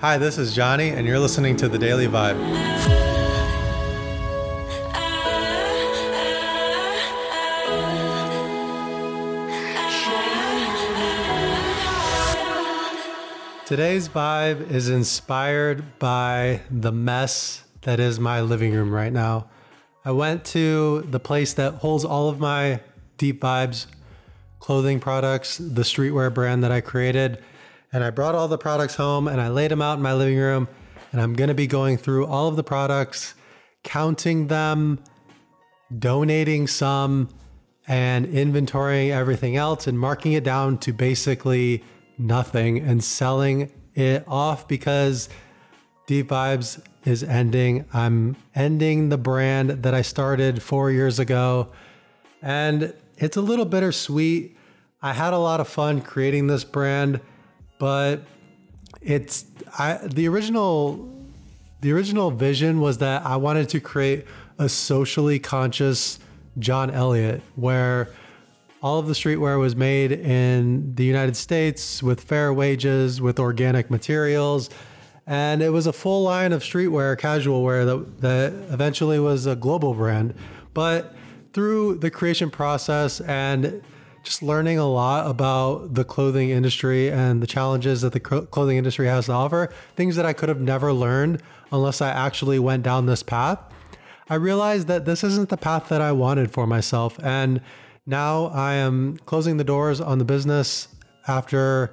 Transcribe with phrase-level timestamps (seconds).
[0.00, 2.38] Hi, this is Johnny, and you're listening to The Daily Vibe.
[13.66, 19.50] Today's vibe is inspired by the mess that is my living room right now.
[20.06, 22.80] I went to the place that holds all of my
[23.18, 23.84] deep vibes
[24.60, 27.44] clothing products, the streetwear brand that I created
[27.92, 30.38] and I brought all the products home and I laid them out in my living
[30.38, 30.68] room.
[31.12, 33.34] And I'm going to be going through all of the products,
[33.82, 35.02] counting them,
[35.98, 37.28] donating some,
[37.88, 41.82] and inventorying everything else and marking it down to basically
[42.16, 45.28] nothing and selling it off because
[46.06, 47.84] Deep Vibes is ending.
[47.92, 51.70] I'm ending the brand that I started four years ago.
[52.42, 54.56] And it's a little bittersweet.
[55.02, 57.20] I had a lot of fun creating this brand
[57.80, 58.22] but
[59.02, 61.08] it's I the original
[61.80, 64.26] the original vision was that I wanted to create
[64.58, 66.20] a socially conscious
[66.58, 68.10] John Elliott where
[68.82, 73.90] all of the streetwear was made in the United States with fair wages, with organic
[73.90, 74.70] materials,
[75.26, 79.56] and it was a full line of streetwear, casual wear that, that eventually was a
[79.56, 80.34] global brand.
[80.72, 81.14] But
[81.52, 83.82] through the creation process and
[84.22, 89.06] just learning a lot about the clothing industry and the challenges that the clothing industry
[89.06, 93.06] has to offer, things that I could have never learned unless I actually went down
[93.06, 93.58] this path.
[94.28, 97.18] I realized that this isn't the path that I wanted for myself.
[97.22, 97.60] And
[98.06, 100.88] now I am closing the doors on the business
[101.26, 101.92] after,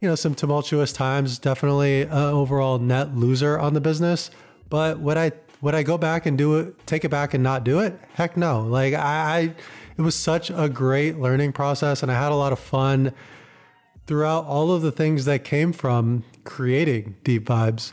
[0.00, 4.30] you know, some tumultuous times, definitely an overall net loser on the business.
[4.70, 7.64] But would I would I go back and do it, take it back and not
[7.64, 7.98] do it?
[8.14, 8.62] Heck no.
[8.62, 9.54] Like I, I
[9.98, 13.12] it was such a great learning process and I had a lot of fun
[14.06, 17.92] throughout all of the things that came from creating Deep Vibes.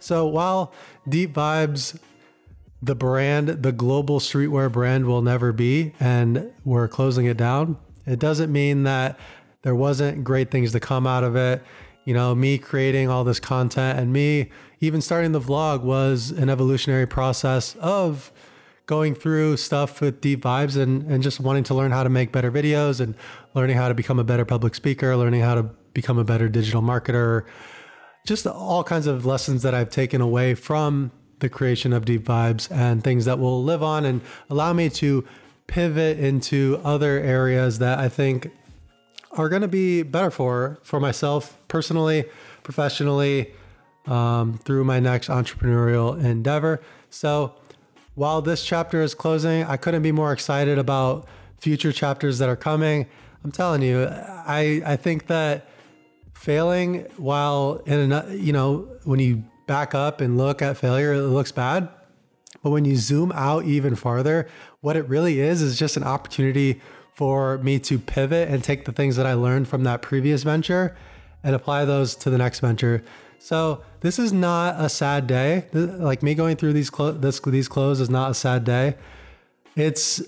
[0.00, 0.74] So while
[1.08, 1.98] Deep Vibes,
[2.82, 8.18] the brand, the global streetwear brand will never be, and we're closing it down, it
[8.18, 9.18] doesn't mean that
[9.62, 11.62] there wasn't great things to come out of it.
[12.04, 16.48] You know, me creating all this content and me even starting the vlog was an
[16.48, 18.32] evolutionary process of
[18.88, 22.32] going through stuff with deep vibes and, and just wanting to learn how to make
[22.32, 23.14] better videos and
[23.52, 25.62] learning how to become a better public speaker, learning how to
[25.92, 27.44] become a better digital marketer,
[28.26, 32.72] just all kinds of lessons that I've taken away from the creation of deep vibes
[32.72, 35.22] and things that will live on and allow me to
[35.66, 38.50] pivot into other areas that I think
[39.32, 42.24] are going to be better for for myself personally,
[42.62, 43.52] professionally,
[44.06, 46.80] um, through my next entrepreneurial endeavor.
[47.10, 47.54] So
[48.18, 51.28] while this chapter is closing, I couldn't be more excited about
[51.60, 53.06] future chapters that are coming.
[53.44, 55.68] I'm telling you, I I think that
[56.34, 61.28] failing while in a, you know when you back up and look at failure, it
[61.28, 61.88] looks bad.
[62.60, 64.48] But when you zoom out even farther,
[64.80, 66.80] what it really is is just an opportunity
[67.14, 70.96] for me to pivot and take the things that I learned from that previous venture
[71.42, 73.04] and apply those to the next venture.
[73.38, 75.66] So this is not a sad day.
[75.72, 78.96] Like me going through these clo- this, these clothes is not a sad day.
[79.76, 80.22] It's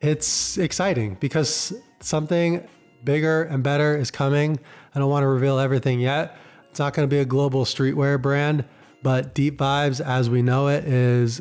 [0.00, 2.66] it's exciting because something
[3.04, 4.58] bigger and better is coming.
[4.94, 6.36] I don't want to reveal everything yet.
[6.70, 8.64] It's not going to be a global streetwear brand,
[9.02, 11.40] but Deep Vibes as we know it is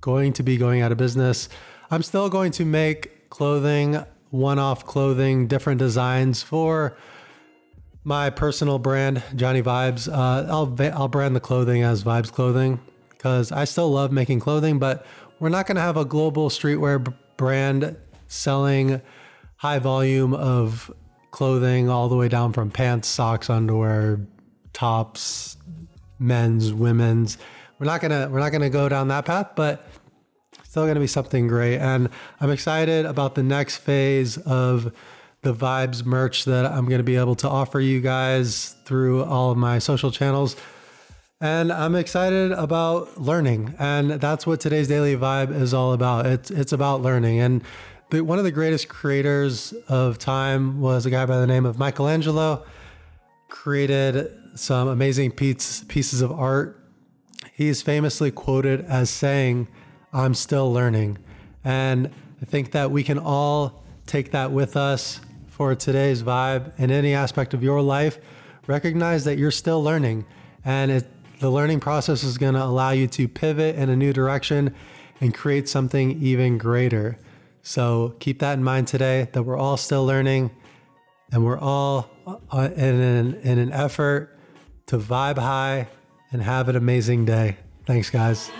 [0.00, 1.48] going to be going out of business.
[1.90, 6.96] I'm still going to make clothing, one-off clothing, different designs for
[8.04, 10.08] my personal brand, Johnny Vibes.
[10.08, 12.80] Uh, I'll I'll brand the clothing as Vibes Clothing
[13.10, 15.06] because I still love making clothing, but
[15.38, 17.96] we're not going to have a global streetwear b- brand
[18.28, 19.00] selling
[19.56, 20.90] high volume of
[21.30, 24.20] clothing all the way down from pants, socks, underwear,
[24.72, 25.56] tops,
[26.18, 27.38] men's, women's.
[27.78, 29.88] We're not gonna we're not gonna go down that path, but
[30.64, 31.78] still gonna be something great.
[31.78, 32.08] And
[32.40, 34.92] I'm excited about the next phase of
[35.42, 39.50] the vibes merch that I'm going to be able to offer you guys through all
[39.50, 40.56] of my social channels.
[41.40, 43.74] And I'm excited about learning.
[43.80, 46.26] And that's what today's daily vibe is all about.
[46.26, 47.40] It's, it's about learning.
[47.40, 47.64] And
[48.10, 51.76] the, one of the greatest creators of time was a guy by the name of
[51.76, 52.64] Michelangelo,
[53.48, 56.78] created some amazing piece, pieces of art.
[57.52, 59.66] He's famously quoted as saying,
[60.12, 61.18] I'm still learning.
[61.64, 62.10] And
[62.40, 65.20] I think that we can all take that with us
[65.62, 68.18] for today's vibe in any aspect of your life,
[68.66, 70.26] recognize that you're still learning
[70.64, 71.06] and it,
[71.38, 74.74] the learning process is going to allow you to pivot in a new direction
[75.20, 77.16] and create something even greater.
[77.62, 80.50] So keep that in mind today that we're all still learning
[81.30, 84.36] and we're all uh, in an, in an effort
[84.86, 85.86] to vibe high
[86.32, 87.56] and have an amazing day.
[87.86, 88.50] Thanks, guys.